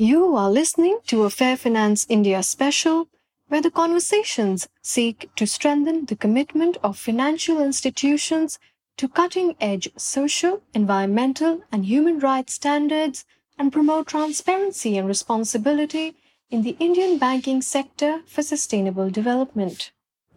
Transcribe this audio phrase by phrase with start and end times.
[0.00, 3.08] You are listening to a Fair Finance India special
[3.48, 8.60] where the conversations seek to strengthen the commitment of financial institutions
[8.96, 13.24] to cutting edge social, environmental, and human rights standards
[13.58, 16.14] and promote transparency and responsibility
[16.48, 19.90] in the Indian banking sector for sustainable development.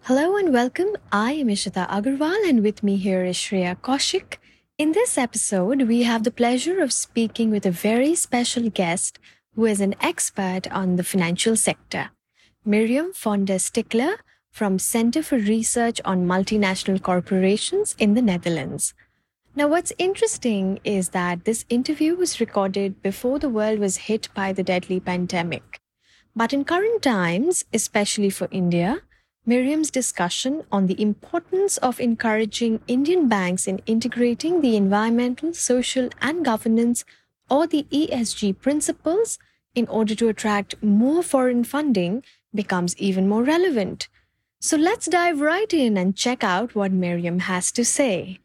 [0.05, 0.98] Hello and welcome.
[1.12, 4.38] I am Ishita Agarwal, and with me here is Shreya Kaushik.
[4.80, 9.20] In this episode, we have the pleasure of speaking with a very special guest
[9.55, 12.12] who is an expert on the financial sector.
[12.64, 14.18] Miriam Vander Stichele
[14.52, 18.94] from Center for Research on Multinational Corporations in the Netherlands.
[19.55, 24.54] Now, what's interesting is that this interview was recorded before the world was hit by
[24.54, 25.79] the deadly pandemic.
[26.35, 29.02] But in current times, especially for India,
[29.46, 36.46] Miriam's discussion on the importance of encouraging Indian banks in integrating the environmental, social, and
[36.46, 37.04] governance
[37.52, 39.38] or the ESG principles
[39.76, 42.24] in order to attract more foreign funding
[42.55, 44.07] becomes even more relevant.
[44.60, 48.40] So let's dive right in and check out what Miriam has to say.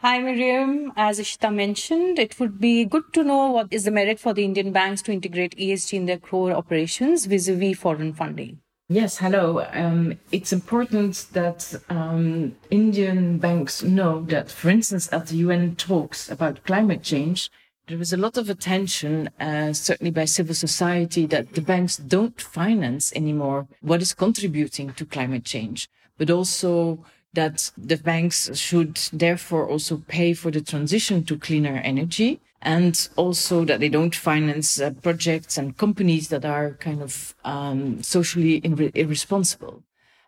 [0.00, 0.92] Hi, Miriam.
[0.96, 4.44] As Ishita mentioned, it would be good to know what is the merit for the
[4.44, 8.60] Indian banks to integrate ESG in their core operations vis-a-vis foreign funding.
[8.88, 9.66] Yes, hello.
[9.72, 16.30] Um, it's important that um, Indian banks know that, for instance, at the UN talks
[16.30, 17.50] about climate change,
[17.88, 22.40] there is a lot of attention, uh, certainly by civil society, that the banks don't
[22.40, 29.68] finance anymore what is contributing to climate change, but also that the banks should therefore
[29.68, 34.90] also pay for the transition to cleaner energy and also that they don't finance uh,
[35.02, 38.60] projects and companies that are kind of um, socially
[38.94, 39.82] irresponsible.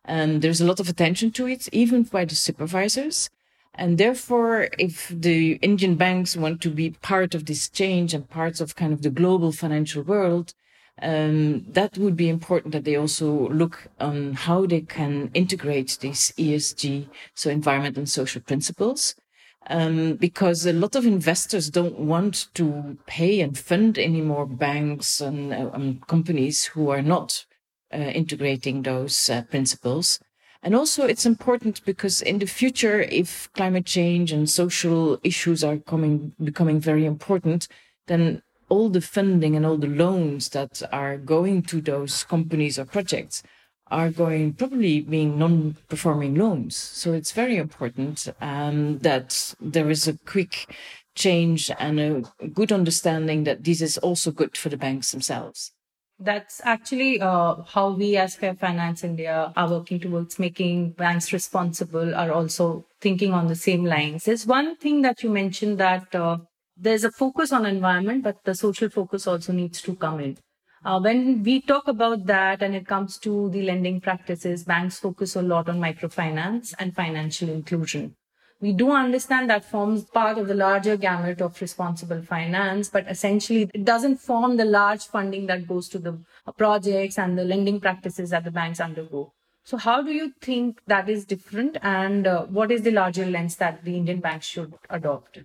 [0.04, 3.28] And there's a lot of attention to it, even by the supervisors.
[3.78, 8.60] And therefore, if the Indian banks want to be part of this change and parts
[8.60, 10.52] of kind of the global financial world,
[11.00, 16.32] um, that would be important that they also look on how they can integrate these
[16.36, 19.14] ESG, so environmental and social principles.
[19.70, 25.20] Um, because a lot of investors don't want to pay and fund any more banks
[25.20, 27.44] and uh, um, companies who are not
[27.92, 30.18] uh, integrating those uh, principles.
[30.62, 35.78] And also it's important because in the future, if climate change and social issues are
[35.78, 37.68] coming, becoming very important,
[38.06, 42.84] then all the funding and all the loans that are going to those companies or
[42.84, 43.42] projects
[43.90, 46.76] are going probably being non-performing loans.
[46.76, 50.76] So it's very important um, that there is a quick
[51.14, 55.72] change and a good understanding that this is also good for the banks themselves.
[56.20, 62.12] That's actually uh, how we as Fair Finance India are working towards making banks responsible,
[62.14, 64.24] are also thinking on the same lines.
[64.24, 66.38] There's one thing that you mentioned that uh,
[66.76, 70.36] there's a focus on environment, but the social focus also needs to come in.
[70.84, 75.36] Uh, when we talk about that and it comes to the lending practices, banks focus
[75.36, 78.16] a lot on microfinance and financial inclusion.
[78.60, 83.70] We do understand that forms part of the larger gamut of responsible finance, but essentially
[83.72, 86.18] it doesn't form the large funding that goes to the
[86.56, 89.32] projects and the lending practices that the banks undergo.
[89.62, 93.56] So how do you think that is different and uh, what is the larger lens
[93.56, 95.40] that the Indian banks should adopt?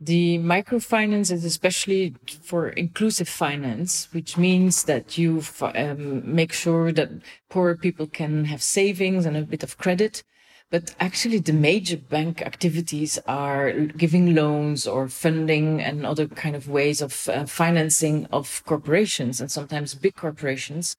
[0.00, 7.10] The microfinance is especially for inclusive finance, which means that you um, make sure that
[7.50, 10.24] poor people can have savings and a bit of credit
[10.70, 16.68] but actually, the major bank activities are giving loans or funding and other kind of
[16.68, 20.96] ways of uh, financing of corporations and sometimes big corporations.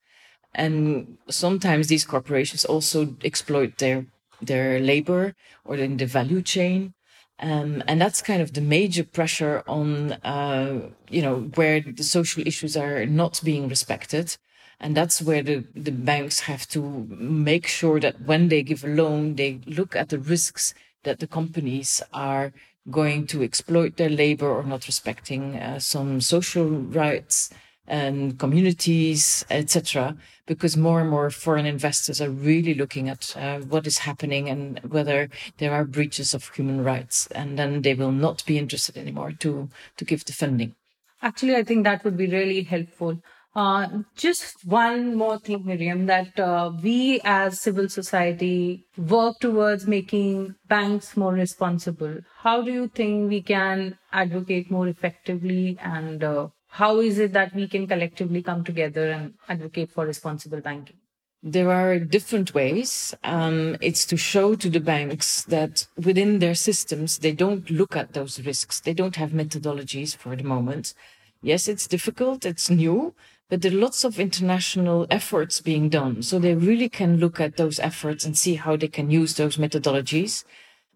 [0.54, 4.04] And sometimes these corporations also exploit their,
[4.42, 5.34] their labor
[5.64, 6.92] or in the value chain.
[7.40, 12.46] Um, and that's kind of the major pressure on, uh, you know, where the social
[12.46, 14.36] issues are not being respected.
[14.80, 18.88] And that's where the, the banks have to make sure that when they give a
[18.88, 20.74] loan, they look at the risks
[21.04, 22.52] that the companies are
[22.90, 27.50] going to exploit their labor or not respecting uh, some social rights
[27.86, 30.16] and communities, etc.
[30.46, 34.78] Because more and more foreign investors are really looking at uh, what is happening and
[34.80, 35.28] whether
[35.58, 39.68] there are breaches of human rights, and then they will not be interested anymore to
[39.96, 40.74] to give the funding.
[41.20, 43.18] Actually, I think that would be really helpful.
[43.54, 50.54] Uh, just one more thing, Miriam, that uh, we as civil society work towards making
[50.68, 52.18] banks more responsible.
[52.38, 57.54] How do you think we can advocate more effectively and uh, how is it that
[57.54, 60.96] we can collectively come together and advocate for responsible banking?
[61.42, 63.14] There are different ways.
[63.22, 68.14] Um, it's to show to the banks that within their systems, they don't look at
[68.14, 68.80] those risks.
[68.80, 70.94] They don't have methodologies for the moment
[71.42, 73.14] Yes, it's difficult, it's new,
[73.52, 76.22] but there are lots of international efforts being done.
[76.22, 79.58] So they really can look at those efforts and see how they can use those
[79.58, 80.44] methodologies.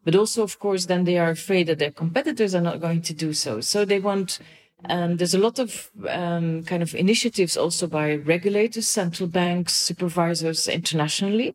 [0.04, 3.12] But also, of course, then they are afraid that their competitors are not going to
[3.12, 3.60] do so.
[3.60, 4.38] So they want,
[4.88, 10.66] um, there's a lot of um, kind of initiatives also by regulators, central banks, supervisors
[10.66, 11.54] internationally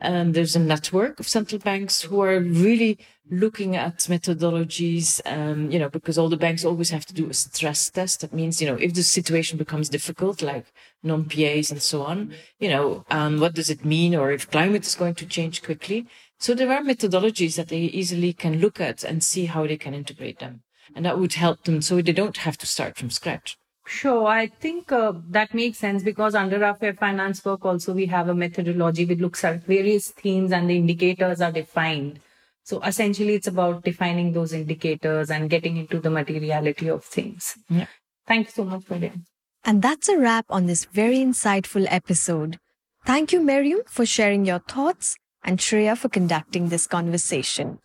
[0.00, 2.98] and there's a network of central banks who are really
[3.30, 7.34] looking at methodologies, um, you know, because all the banks always have to do a
[7.34, 8.20] stress test.
[8.20, 10.66] That means, you know, if the situation becomes difficult, like
[11.02, 14.14] non-PAs and so on, you know, um, what does it mean?
[14.14, 16.06] Or if climate is going to change quickly.
[16.38, 19.94] So there are methodologies that they easily can look at and see how they can
[19.94, 20.62] integrate them.
[20.94, 23.58] And that would help them so they don't have to start from scratch.
[23.86, 24.26] Sure.
[24.26, 28.28] I think uh, that makes sense because under our fair finance work also we have
[28.28, 32.20] a methodology which looks at various themes and the indicators are defined.
[32.64, 37.56] So essentially it's about defining those indicators and getting into the materiality of things.
[37.68, 37.86] Yeah.
[38.26, 39.24] Thank you so much, Miriam.
[39.64, 42.58] And that's a wrap on this very insightful episode.
[43.04, 47.78] Thank you, Miriam, for sharing your thoughts and Shreya for conducting this conversation.